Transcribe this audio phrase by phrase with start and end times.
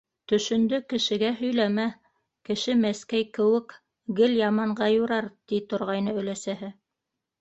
[0.31, 1.85] «Төшөндө кешегә һөйләмә,
[2.49, 3.75] кеше мәскәй кеүек-
[4.21, 6.73] гел яманға юрар»,- ти торғайны өләсәһе.